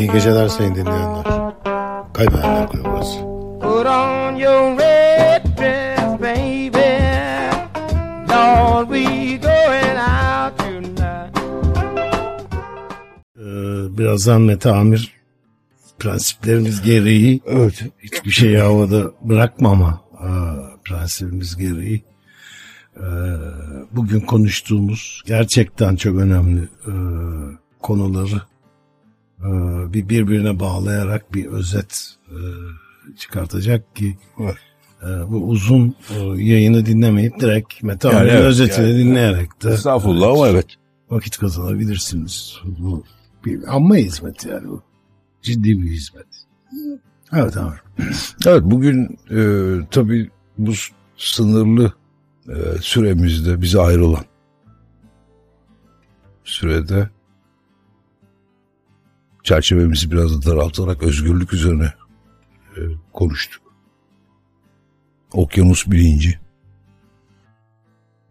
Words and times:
İyi 0.00 0.12
geceler 0.12 0.48
sayın 0.48 0.74
dinleyenler. 0.74 1.24
Kaybedenler 2.12 2.68
Kulübü 2.68 2.88
burası. 2.92 3.18
Put 3.60 3.86
on 3.86 4.34
your 4.34 4.78
red 4.78 5.44
dress, 5.58 6.20
baby. 6.20 7.00
Lord, 8.32 8.88
we 8.94 9.36
going 9.36 9.98
out 9.98 10.58
tonight. 10.58 11.36
Ee, 13.38 13.98
birazdan 13.98 14.40
Mete 14.40 14.70
Amir 14.70 15.12
prensiplerimiz 15.98 16.82
gereği 16.82 17.40
Evet. 17.46 17.84
hiçbir 18.02 18.30
şeyi 18.30 18.58
havada 18.58 19.10
bırakmama 19.22 20.00
aa, 20.18 20.54
prensibimiz 20.84 21.56
gereği 21.56 22.04
ee, 22.96 23.02
bugün 23.92 24.20
konuştuğumuz 24.20 25.22
gerçekten 25.26 25.96
çok 25.96 26.16
önemli 26.16 26.62
ee, 26.62 26.92
konuları 27.82 28.42
bir 29.92 30.08
birbirine 30.08 30.60
bağlayarak 30.60 31.34
bir 31.34 31.46
özet 31.46 32.14
ee, 32.30 32.34
çıkartacak 33.16 33.96
ki 33.96 34.18
Evet. 34.40 34.56
ee, 35.02 35.30
bu 35.30 35.36
uzun 35.48 35.94
ee, 36.10 36.14
yayını 36.42 36.86
dinlemeyip 36.86 37.40
direkt 37.40 37.82
Mete 37.82 38.08
Yani 38.08 38.18
Amir'in 38.18 38.34
evet, 38.34 38.44
özetini 38.44 38.88
yani- 38.88 38.98
dinleyerek 38.98 39.62
de 39.62 39.70
Estağfurullah 39.70 40.30
ama 40.30 40.48
evet. 40.48 40.66
vakit 41.10 41.38
kazanabilirsiniz. 41.38 42.56
Bu 42.64 43.04
bir 43.44 43.74
amma 43.76 43.96
hizmet 43.96 44.46
yani 44.46 44.68
bu. 44.68 44.82
Ciddi 45.42 45.82
bir 45.82 45.90
hizmet. 45.90 46.26
Evet 47.32 47.56
abi. 47.56 47.76
Evet 48.46 48.62
bugün 48.64 49.18
e, 49.30 49.40
tabii 49.90 50.30
bu 50.58 50.72
sınırlı 51.16 51.92
e, 52.48 52.54
süremizde 52.80 53.62
bize 53.62 53.80
ayrılan 53.80 54.24
sürede 56.44 57.10
çerçevemizi 59.50 60.10
biraz 60.10 60.46
da 60.46 60.50
daraltarak 60.50 61.02
özgürlük 61.02 61.52
üzerine 61.52 61.92
e, 62.76 62.80
konuştuk. 63.12 63.62
Okyanus 65.32 65.86
bilinci, 65.86 66.38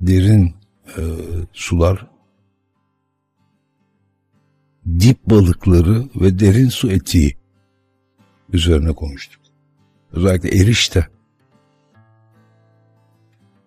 derin 0.02 0.56
e, 0.98 1.02
sular, 1.54 2.08
dip 4.86 5.26
balıkları 5.26 6.10
ve 6.16 6.40
derin 6.40 6.70
su 6.70 6.92
etiği 6.92 7.38
üzerine 8.54 8.94
konuştuk. 8.94 9.42
Özellikle 10.12 10.50
erişte, 10.50 11.08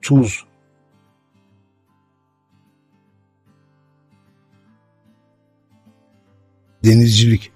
tuz, 0.02 0.44
denizcilik, 6.84 7.52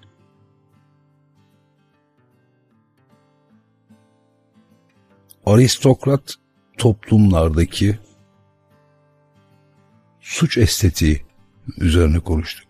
aristokrat 5.45 6.35
toplumlardaki 6.77 7.99
suç 10.21 10.57
estetiği 10.57 11.25
üzerine 11.77 12.19
konuştuk. 12.19 12.67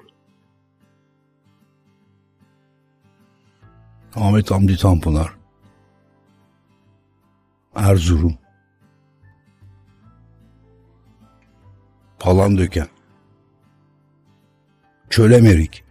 Ahmet 4.16 4.52
Hamdi 4.52 4.78
Tanpınar, 4.78 5.34
Erzurum, 7.76 8.38
Palandöken, 12.20 12.88
Çölemerik, 15.10 15.87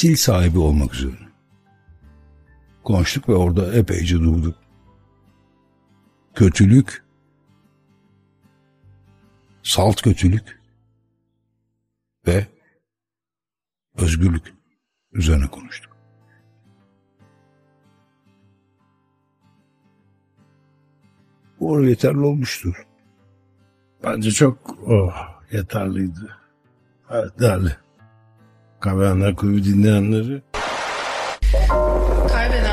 stil 0.00 0.16
sahibi 0.16 0.58
olmak 0.58 0.94
üzere 0.94 1.14
konuştuk 2.84 3.28
ve 3.28 3.34
orada 3.34 3.72
epeyce 3.72 4.16
durduk. 4.16 4.58
Kötülük, 6.34 7.04
salt 9.62 10.02
kötülük 10.02 10.60
ve 12.26 12.46
özgürlük 13.96 14.54
üzerine 15.12 15.46
konuştuk. 15.46 15.96
Bu 21.60 21.76
arada 21.76 21.88
yeterli 21.88 22.20
olmuştur. 22.20 22.86
Bence 24.02 24.30
çok 24.30 24.78
oh, 24.86 25.42
yeterliydi. 25.52 26.20
Evet 27.10 27.40
değerli. 27.40 27.89
Kavrayanlar 28.80 29.36
kuyu 29.36 29.64
dinleyenleri. 29.64 30.42
Kaybeden 32.32 32.69